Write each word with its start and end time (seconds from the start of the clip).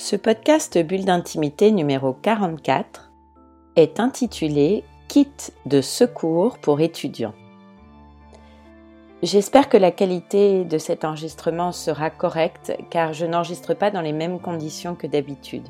Ce 0.00 0.14
podcast 0.14 0.78
Bulle 0.78 1.04
d'intimité 1.04 1.72
numéro 1.72 2.12
44 2.12 3.10
est 3.74 3.98
intitulé 3.98 4.84
Kit 5.08 5.32
de 5.66 5.80
secours 5.80 6.58
pour 6.58 6.80
étudiants. 6.80 7.34
J'espère 9.24 9.68
que 9.68 9.76
la 9.76 9.90
qualité 9.90 10.64
de 10.64 10.78
cet 10.78 11.04
enregistrement 11.04 11.72
sera 11.72 12.10
correcte 12.10 12.78
car 12.90 13.12
je 13.12 13.26
n'enregistre 13.26 13.74
pas 13.74 13.90
dans 13.90 14.00
les 14.00 14.12
mêmes 14.12 14.38
conditions 14.38 14.94
que 14.94 15.08
d'habitude. 15.08 15.66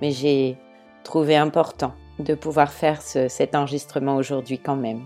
Mais 0.00 0.12
j'ai 0.12 0.56
trouvé 1.04 1.36
important 1.36 1.92
de 2.18 2.34
pouvoir 2.34 2.72
faire 2.72 3.02
cet 3.02 3.54
enregistrement 3.54 4.16
aujourd'hui 4.16 4.58
quand 4.58 4.76
même. 4.76 5.04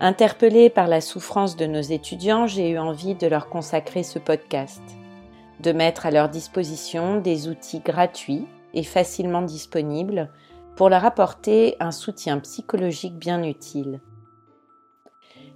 Interpellée 0.00 0.70
par 0.70 0.88
la 0.88 1.02
souffrance 1.02 1.54
de 1.54 1.66
nos 1.66 1.82
étudiants, 1.82 2.46
j'ai 2.46 2.70
eu 2.70 2.78
envie 2.78 3.14
de 3.14 3.26
leur 3.26 3.50
consacrer 3.50 4.02
ce 4.02 4.18
podcast 4.18 4.80
de 5.60 5.72
mettre 5.72 6.06
à 6.06 6.10
leur 6.10 6.28
disposition 6.28 7.20
des 7.20 7.48
outils 7.48 7.80
gratuits 7.80 8.46
et 8.72 8.82
facilement 8.82 9.42
disponibles 9.42 10.30
pour 10.76 10.88
leur 10.88 11.04
apporter 11.04 11.76
un 11.80 11.92
soutien 11.92 12.38
psychologique 12.40 13.16
bien 13.16 13.42
utile. 13.42 14.00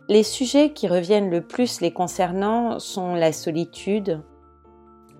Les 0.09 0.23
sujets 0.23 0.73
qui 0.73 0.89
reviennent 0.89 1.31
le 1.31 1.43
plus 1.43 1.81
les 1.81 1.93
concernant 1.93 2.79
sont 2.79 3.15
la 3.15 3.33
solitude, 3.33 4.23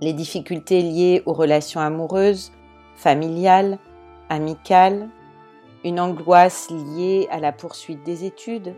les 0.01 0.12
difficultés 0.12 0.81
liées 0.81 1.23
aux 1.27 1.34
relations 1.34 1.81
amoureuses, 1.81 2.53
familiales, 2.95 3.79
amicales, 4.29 5.09
une 5.84 6.01
angoisse 6.01 6.71
liée 6.71 7.29
à 7.31 7.39
la 7.39 7.53
poursuite 7.53 8.03
des 8.05 8.25
études, 8.25 8.75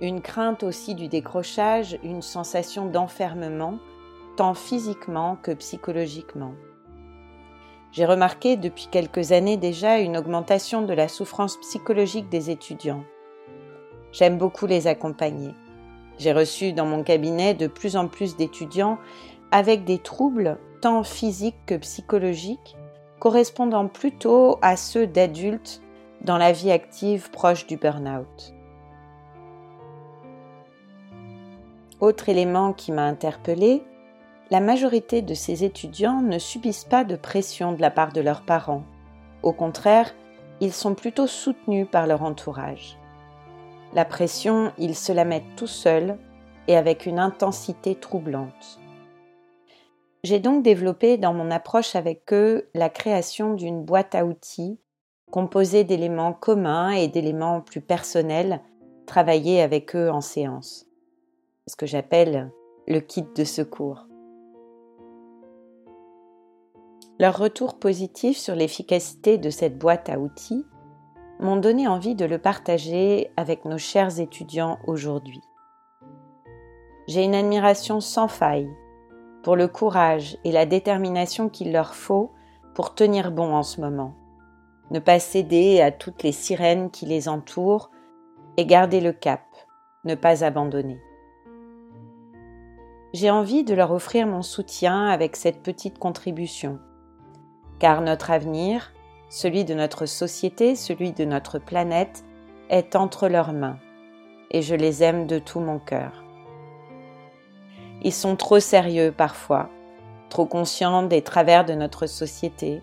une 0.00 0.22
crainte 0.22 0.62
aussi 0.62 0.94
du 0.94 1.08
décrochage, 1.08 1.98
une 2.02 2.22
sensation 2.22 2.86
d'enfermement 2.86 3.78
tant 4.36 4.54
physiquement 4.54 5.36
que 5.42 5.52
psychologiquement. 5.52 6.54
J'ai 7.92 8.06
remarqué 8.06 8.56
depuis 8.56 8.88
quelques 8.90 9.32
années 9.32 9.58
déjà 9.58 9.98
une 9.98 10.16
augmentation 10.16 10.82
de 10.82 10.94
la 10.94 11.08
souffrance 11.08 11.58
psychologique 11.58 12.28
des 12.30 12.50
étudiants. 12.50 13.04
J'aime 14.12 14.38
beaucoup 14.38 14.66
les 14.66 14.86
accompagner. 14.86 15.54
J'ai 16.18 16.32
reçu 16.32 16.72
dans 16.72 16.86
mon 16.86 17.02
cabinet 17.02 17.54
de 17.54 17.66
plus 17.66 17.96
en 17.96 18.08
plus 18.08 18.36
d'étudiants 18.36 18.98
avec 19.50 19.84
des 19.84 19.98
troubles 19.98 20.58
tant 20.80 21.02
physiques 21.02 21.64
que 21.66 21.74
psychologiques 21.74 22.76
correspondant 23.20 23.86
plutôt 23.86 24.58
à 24.62 24.76
ceux 24.76 25.06
d'adultes 25.06 25.82
dans 26.22 26.38
la 26.38 26.52
vie 26.52 26.70
active 26.70 27.30
proche 27.30 27.66
du 27.66 27.76
burn-out. 27.76 28.54
Autre 32.00 32.28
élément 32.28 32.72
qui 32.72 32.90
m'a 32.90 33.04
interpellé, 33.04 33.84
la 34.52 34.60
majorité 34.60 35.22
de 35.22 35.32
ces 35.32 35.64
étudiants 35.64 36.20
ne 36.20 36.38
subissent 36.38 36.84
pas 36.84 37.04
de 37.04 37.16
pression 37.16 37.72
de 37.72 37.80
la 37.80 37.90
part 37.90 38.12
de 38.12 38.20
leurs 38.20 38.42
parents. 38.42 38.82
Au 39.42 39.54
contraire, 39.54 40.14
ils 40.60 40.74
sont 40.74 40.94
plutôt 40.94 41.26
soutenus 41.26 41.86
par 41.90 42.06
leur 42.06 42.22
entourage. 42.22 42.98
La 43.94 44.04
pression, 44.04 44.70
ils 44.76 44.94
se 44.94 45.10
la 45.10 45.24
mettent 45.24 45.56
tout 45.56 45.66
seuls 45.66 46.18
et 46.68 46.76
avec 46.76 47.06
une 47.06 47.18
intensité 47.18 47.94
troublante. 47.94 48.78
J'ai 50.22 50.38
donc 50.38 50.62
développé 50.62 51.16
dans 51.16 51.32
mon 51.32 51.50
approche 51.50 51.96
avec 51.96 52.30
eux 52.34 52.68
la 52.74 52.90
création 52.90 53.54
d'une 53.54 53.82
boîte 53.82 54.14
à 54.14 54.26
outils 54.26 54.78
composée 55.30 55.84
d'éléments 55.84 56.34
communs 56.34 56.90
et 56.90 57.08
d'éléments 57.08 57.62
plus 57.62 57.80
personnels 57.80 58.60
travaillés 59.06 59.62
avec 59.62 59.96
eux 59.96 60.10
en 60.10 60.20
séance. 60.20 60.84
Ce 61.68 61.74
que 61.74 61.86
j'appelle 61.86 62.52
le 62.86 63.00
kit 63.00 63.24
de 63.34 63.44
secours. 63.44 64.08
Leurs 67.22 67.38
retours 67.38 67.78
positifs 67.78 68.36
sur 68.36 68.56
l'efficacité 68.56 69.38
de 69.38 69.48
cette 69.48 69.78
boîte 69.78 70.08
à 70.08 70.18
outils 70.18 70.66
m'ont 71.38 71.54
donné 71.54 71.86
envie 71.86 72.16
de 72.16 72.24
le 72.24 72.38
partager 72.38 73.30
avec 73.36 73.64
nos 73.64 73.78
chers 73.78 74.18
étudiants 74.18 74.80
aujourd'hui. 74.88 75.40
J'ai 77.06 77.22
une 77.22 77.36
admiration 77.36 78.00
sans 78.00 78.26
faille 78.26 78.68
pour 79.44 79.54
le 79.54 79.68
courage 79.68 80.36
et 80.42 80.50
la 80.50 80.66
détermination 80.66 81.48
qu'il 81.48 81.70
leur 81.70 81.94
faut 81.94 82.32
pour 82.74 82.92
tenir 82.92 83.30
bon 83.30 83.54
en 83.54 83.62
ce 83.62 83.80
moment, 83.80 84.14
ne 84.90 84.98
pas 84.98 85.20
céder 85.20 85.80
à 85.80 85.92
toutes 85.92 86.24
les 86.24 86.32
sirènes 86.32 86.90
qui 86.90 87.06
les 87.06 87.28
entourent 87.28 87.92
et 88.56 88.66
garder 88.66 89.00
le 89.00 89.12
cap, 89.12 89.44
ne 90.04 90.16
pas 90.16 90.42
abandonner. 90.42 91.00
J'ai 93.12 93.30
envie 93.30 93.62
de 93.62 93.74
leur 93.74 93.92
offrir 93.92 94.26
mon 94.26 94.42
soutien 94.42 95.06
avec 95.06 95.36
cette 95.36 95.62
petite 95.62 96.00
contribution 96.00 96.80
car 97.82 98.00
notre 98.00 98.30
avenir, 98.30 98.92
celui 99.28 99.64
de 99.64 99.74
notre 99.74 100.06
société, 100.06 100.76
celui 100.76 101.10
de 101.10 101.24
notre 101.24 101.58
planète, 101.58 102.22
est 102.70 102.94
entre 102.94 103.26
leurs 103.26 103.52
mains, 103.52 103.76
et 104.52 104.62
je 104.62 104.76
les 104.76 105.02
aime 105.02 105.26
de 105.26 105.40
tout 105.40 105.58
mon 105.58 105.80
cœur. 105.80 106.22
Ils 108.02 108.12
sont 108.12 108.36
trop 108.36 108.60
sérieux 108.60 109.10
parfois, 109.10 109.68
trop 110.28 110.46
conscients 110.46 111.02
des 111.02 111.22
travers 111.22 111.64
de 111.64 111.72
notre 111.72 112.06
société, 112.06 112.82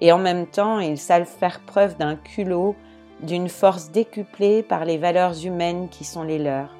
et 0.00 0.12
en 0.12 0.18
même 0.18 0.46
temps 0.46 0.78
ils 0.78 0.96
savent 0.96 1.26
faire 1.26 1.60
preuve 1.60 1.98
d'un 1.98 2.16
culot, 2.16 2.74
d'une 3.20 3.50
force 3.50 3.90
décuplée 3.90 4.62
par 4.62 4.86
les 4.86 4.96
valeurs 4.96 5.44
humaines 5.44 5.90
qui 5.90 6.04
sont 6.04 6.22
les 6.22 6.38
leurs. 6.38 6.74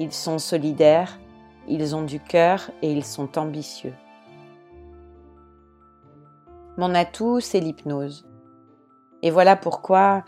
Ils 0.00 0.12
sont 0.12 0.40
solidaires, 0.40 1.20
ils 1.68 1.94
ont 1.94 2.02
du 2.02 2.18
cœur 2.18 2.72
et 2.82 2.90
ils 2.90 3.04
sont 3.04 3.38
ambitieux. 3.38 3.94
Mon 6.76 6.94
atout, 6.94 7.40
c'est 7.40 7.60
l'hypnose. 7.60 8.26
Et 9.22 9.30
voilà 9.30 9.56
pourquoi 9.56 10.24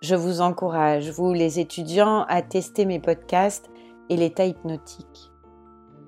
je 0.00 0.16
vous 0.16 0.40
encourage, 0.40 1.10
vous 1.10 1.32
les 1.32 1.60
étudiants, 1.60 2.24
à 2.28 2.42
tester 2.42 2.84
mes 2.84 2.98
podcasts 2.98 3.70
et 4.08 4.16
l'état 4.16 4.44
hypnotique. 4.44 5.30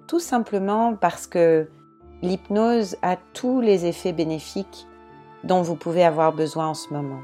Tout 0.09 0.19
simplement 0.19 0.97
parce 0.97 1.29
que 1.29 1.69
l'hypnose 2.23 2.97
a 3.03 3.17
tous 3.35 3.61
les 3.61 3.87
effets 3.87 4.13
bénéfiques 4.13 4.89
dont 5.45 5.63
vous 5.63 5.77
pouvez 5.77 6.05
avoir 6.05 6.33
besoin 6.33 6.69
en 6.69 6.75
ce 6.75 6.93
moment. 6.93 7.21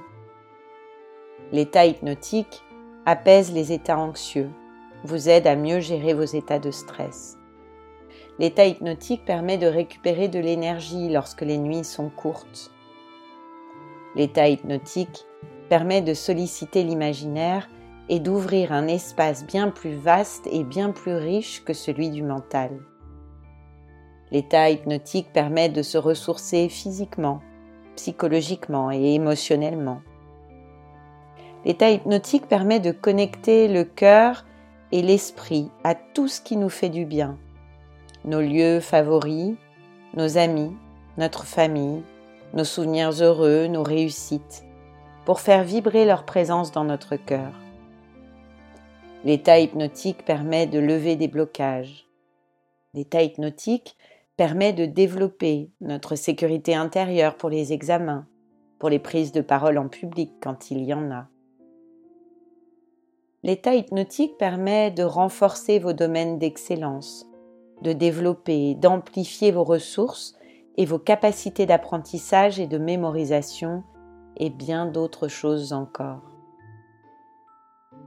L'état 1.50 1.86
hypnotique 1.86 2.62
apaise 3.04 3.52
les 3.52 3.72
états 3.72 3.98
anxieux, 3.98 4.50
vous 5.02 5.28
aide 5.28 5.46
à 5.48 5.56
mieux 5.56 5.80
gérer 5.80 6.14
vos 6.14 6.22
états 6.22 6.60
de 6.60 6.70
stress. 6.70 7.39
L'état 8.40 8.64
hypnotique 8.64 9.26
permet 9.26 9.58
de 9.58 9.66
récupérer 9.66 10.28
de 10.28 10.38
l'énergie 10.38 11.10
lorsque 11.10 11.42
les 11.42 11.58
nuits 11.58 11.84
sont 11.84 12.08
courtes. 12.08 12.70
L'état 14.16 14.48
hypnotique 14.48 15.26
permet 15.68 16.00
de 16.00 16.14
solliciter 16.14 16.82
l'imaginaire 16.82 17.68
et 18.08 18.18
d'ouvrir 18.18 18.72
un 18.72 18.88
espace 18.88 19.44
bien 19.44 19.68
plus 19.68 19.92
vaste 19.92 20.48
et 20.50 20.64
bien 20.64 20.90
plus 20.90 21.16
riche 21.16 21.62
que 21.64 21.74
celui 21.74 22.08
du 22.08 22.22
mental. 22.22 22.70
L'état 24.30 24.70
hypnotique 24.70 25.34
permet 25.34 25.68
de 25.68 25.82
se 25.82 25.98
ressourcer 25.98 26.70
physiquement, 26.70 27.42
psychologiquement 27.94 28.90
et 28.90 29.16
émotionnellement. 29.16 30.00
L'état 31.66 31.90
hypnotique 31.90 32.48
permet 32.48 32.80
de 32.80 32.90
connecter 32.90 33.68
le 33.68 33.84
cœur 33.84 34.46
et 34.92 35.02
l'esprit 35.02 35.70
à 35.84 35.94
tout 35.94 36.26
ce 36.26 36.40
qui 36.40 36.56
nous 36.56 36.70
fait 36.70 36.88
du 36.88 37.04
bien, 37.04 37.36
nos 38.24 38.40
lieux 38.40 38.80
favoris, 38.80 39.54
nos 40.14 40.36
amis, 40.36 40.76
notre 41.16 41.44
famille, 41.44 42.02
nos 42.54 42.64
souvenirs 42.64 43.10
heureux, 43.22 43.66
nos 43.66 43.82
réussites, 43.82 44.64
pour 45.24 45.40
faire 45.40 45.64
vibrer 45.64 46.04
leur 46.04 46.24
présence 46.24 46.72
dans 46.72 46.84
notre 46.84 47.16
cœur. 47.16 47.52
L'état 49.24 49.60
hypnotique 49.60 50.24
permet 50.24 50.66
de 50.66 50.78
lever 50.78 51.16
des 51.16 51.28
blocages. 51.28 52.06
L'état 52.94 53.22
hypnotique 53.22 53.96
permet 54.36 54.72
de 54.72 54.86
développer 54.86 55.70
notre 55.80 56.16
sécurité 56.16 56.74
intérieure 56.74 57.36
pour 57.36 57.50
les 57.50 57.72
examens, 57.72 58.26
pour 58.78 58.88
les 58.88 58.98
prises 58.98 59.32
de 59.32 59.42
parole 59.42 59.76
en 59.78 59.88
public 59.88 60.32
quand 60.40 60.70
il 60.70 60.82
y 60.84 60.94
en 60.94 61.10
a. 61.10 61.28
L'état 63.42 63.74
hypnotique 63.74 64.36
permet 64.38 64.90
de 64.90 65.02
renforcer 65.02 65.78
vos 65.78 65.92
domaines 65.92 66.38
d'excellence, 66.38 67.29
de 67.82 67.92
développer, 67.92 68.74
d'amplifier 68.74 69.52
vos 69.52 69.64
ressources 69.64 70.34
et 70.76 70.84
vos 70.84 70.98
capacités 70.98 71.66
d'apprentissage 71.66 72.60
et 72.60 72.66
de 72.66 72.78
mémorisation 72.78 73.82
et 74.36 74.50
bien 74.50 74.86
d'autres 74.86 75.28
choses 75.28 75.72
encore. 75.72 76.22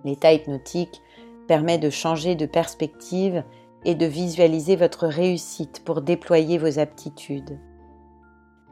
L'état 0.04 0.34
hypnotique 0.34 1.02
permet 1.48 1.78
de 1.78 1.90
changer 1.90 2.36
de 2.36 2.46
perspective 2.46 3.44
et 3.86 3.96
de 3.96 4.06
visualiser 4.06 4.76
votre 4.76 5.08
réussite 5.08 5.84
pour 5.84 6.02
déployer 6.02 6.58
vos 6.58 6.80
aptitudes. 6.80 7.60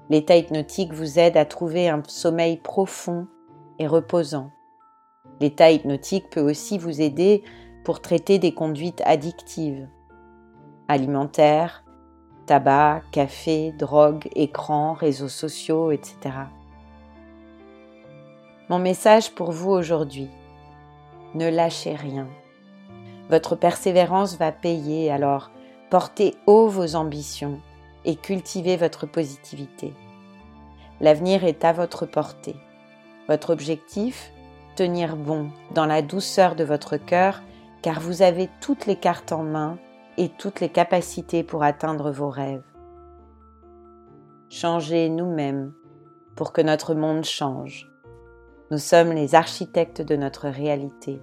L'état 0.09 0.35
hypnotique 0.35 0.93
vous 0.93 1.19
aide 1.19 1.37
à 1.37 1.45
trouver 1.45 1.89
un 1.89 2.01
sommeil 2.07 2.57
profond 2.57 3.27
et 3.79 3.87
reposant. 3.87 4.51
L'état 5.39 5.71
hypnotique 5.71 6.29
peut 6.29 6.41
aussi 6.41 6.77
vous 6.77 7.01
aider 7.01 7.43
pour 7.83 8.01
traiter 8.01 8.39
des 8.39 8.53
conduites 8.53 9.01
addictives, 9.05 9.87
alimentaires, 10.91 11.83
tabac, 12.45 13.01
café, 13.11 13.71
drogue, 13.71 14.27
écran, 14.35 14.93
réseaux 14.93 15.29
sociaux, 15.29 15.91
etc. 15.91 16.17
Mon 18.69 18.79
message 18.79 19.31
pour 19.31 19.51
vous 19.51 19.71
aujourd'hui, 19.71 20.29
ne 21.33 21.49
lâchez 21.49 21.95
rien. 21.95 22.27
Votre 23.29 23.55
persévérance 23.55 24.37
va 24.37 24.51
payer, 24.51 25.11
alors 25.11 25.49
portez 25.89 26.35
haut 26.45 26.67
vos 26.67 26.95
ambitions 26.95 27.59
et 28.03 28.15
cultivez 28.15 28.75
votre 28.75 29.05
positivité. 29.05 29.93
L'avenir 30.99 31.45
est 31.45 31.63
à 31.63 31.71
votre 31.71 32.05
portée. 32.05 32.55
Votre 33.29 33.51
objectif 33.51 34.31
Tenir 34.75 35.17
bon 35.17 35.49
dans 35.73 35.85
la 35.85 36.01
douceur 36.01 36.55
de 36.55 36.63
votre 36.63 36.95
cœur, 36.95 37.41
car 37.81 37.99
vous 37.99 38.21
avez 38.21 38.49
toutes 38.61 38.85
les 38.85 38.95
cartes 38.95 39.33
en 39.33 39.43
main 39.43 39.77
et 40.17 40.29
toutes 40.29 40.59
les 40.59 40.69
capacités 40.69 41.43
pour 41.43 41.63
atteindre 41.63 42.11
vos 42.11 42.29
rêves. 42.29 42.63
Changez 44.49 45.09
nous-mêmes 45.09 45.73
pour 46.35 46.53
que 46.53 46.61
notre 46.61 46.93
monde 46.93 47.23
change. 47.23 47.89
Nous 48.69 48.77
sommes 48.77 49.11
les 49.11 49.35
architectes 49.35 50.01
de 50.01 50.15
notre 50.15 50.47
réalité 50.47 51.21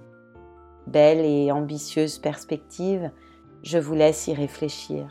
belle 0.89 1.19
et 1.19 1.51
ambitieuse 1.51 2.17
perspective, 2.17 3.11
je 3.63 3.77
vous 3.77 3.93
laisse 3.93 4.27
y 4.27 4.33
réfléchir. 4.33 5.07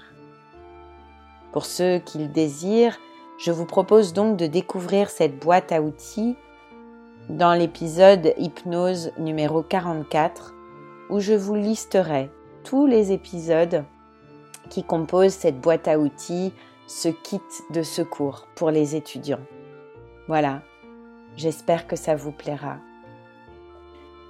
Pour 1.53 1.65
ceux 1.65 1.99
qui 1.99 2.19
le 2.19 2.29
désirent, 2.29 2.99
je 3.39 3.53
vous 3.53 3.67
propose 3.67 4.13
donc 4.13 4.37
de 4.37 4.47
découvrir 4.47 5.11
cette 5.11 5.39
boîte 5.39 5.73
à 5.73 5.81
outils 5.81 6.37
dans 7.29 7.55
l'épisode 7.55 8.35
Hypnose 8.37 9.13
numéro 9.19 9.63
44 9.63 10.55
où 11.11 11.21
je 11.21 11.35
vous 11.35 11.55
listerai 11.55 12.31
tous 12.69 12.87
les 12.87 13.13
épisodes 13.13 13.83
qui 14.69 14.85
composent 14.85 15.33
cette 15.33 15.59
boîte 15.59 15.89
à 15.89 15.99
outils, 15.99 16.53
ce 16.87 17.09
kit 17.09 17.41
de 17.71 17.83
secours 17.83 18.47
pour 18.57 18.71
les 18.71 18.95
étudiants. 18.95 19.41
Voilà, 20.27 20.61
j'espère 21.35 21.87
que 21.87 21.97
ça 21.97 22.15
vous 22.15 22.31
plaira. 22.31 22.77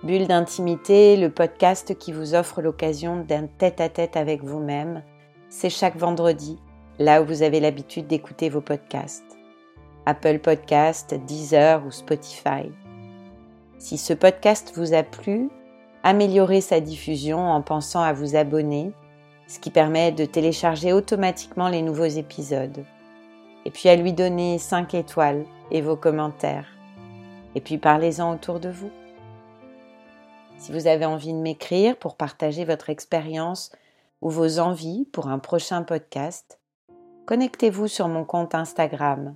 Bulle 0.05 0.29
d'intimité, 0.29 1.17
le 1.17 1.31
podcast 1.31 1.99
qui 1.99 2.13
vous 2.13 2.37
offre 2.37 2.63
l'occasion 2.63 3.25
d'un 3.25 3.49
tête-à-tête 3.49 4.17
avec 4.17 4.45
vous-même, 4.45 5.03
c'est 5.49 5.69
chaque 5.69 5.97
vendredi, 5.97 6.61
là 7.01 7.21
où 7.21 7.27
vous 7.27 7.43
avez 7.43 7.59
l'habitude 7.59 8.07
d'écouter 8.07 8.51
vos 8.51 8.61
podcasts. 8.61 9.37
Apple 10.07 10.39
Podcast, 10.39 11.13
Deezer 11.27 11.85
ou 11.85 11.91
Spotify. 11.91 12.71
Si 13.79 13.99
ce 13.99 14.13
podcast 14.13 14.75
vous 14.77 14.95
a 14.95 15.03
plu, 15.03 15.51
améliorez 16.03 16.61
sa 16.61 16.81
diffusion 16.81 17.39
en 17.39 17.63
pensant 17.63 18.01
à 18.01 18.13
vous 18.13 18.37
abonner, 18.37 18.93
ce 19.47 19.59
qui 19.59 19.71
permet 19.71 20.13
de 20.13 20.25
télécharger 20.25 20.93
automatiquement 20.93 21.69
les 21.69 21.83
nouveaux 21.83 22.05
épisodes. 22.05 22.85
Et 23.65 23.71
puis 23.71 23.89
à 23.89 23.97
lui 23.97 24.13
donner 24.13 24.59
5 24.59 24.95
étoiles 24.95 25.45
et 25.71 25.81
vos 25.81 25.97
commentaires. 25.97 26.67
Et 27.55 27.61
puis 27.61 27.79
parlez-en 27.79 28.33
autour 28.33 28.61
de 28.61 28.69
vous. 28.69 28.91
Si 30.59 30.73
vous 30.73 30.87
avez 30.87 31.05
envie 31.05 31.33
de 31.33 31.39
m'écrire 31.39 31.97
pour 31.97 32.17
partager 32.17 32.65
votre 32.65 32.91
expérience 32.91 33.73
ou 34.21 34.31
vos 34.31 34.59
envies 34.59 35.07
pour 35.13 35.29
un 35.29 35.39
prochain 35.39 35.83
podcast, 35.83 36.59
connectez-vous 37.27 37.89
sur 37.89 38.09
mon 38.09 38.25
compte 38.25 38.55
Instagram, 38.55 39.35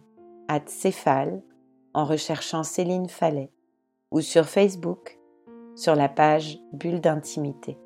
Céphale, 0.67 1.43
en 1.95 2.05
recherchant 2.05 2.63
Céline 2.63 3.09
Fallet, 3.09 3.51
ou 4.11 4.21
sur 4.21 4.47
Facebook, 4.47 5.19
sur 5.75 5.95
la 5.95 6.09
page 6.09 6.59
Bulle 6.73 7.01
d'intimité. 7.01 7.79